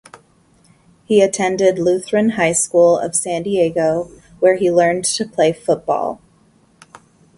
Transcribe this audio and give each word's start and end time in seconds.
He 1.05 1.21
attended 1.21 1.77
Lutheran 1.77 2.29
High 2.31 2.53
School 2.53 2.97
of 2.97 3.13
San 3.15 3.43
Diego 3.43 4.09
where 4.39 4.55
he 4.55 4.71
learned 4.71 5.05
to 5.05 5.27
play 5.27 5.53
football. 5.53 6.19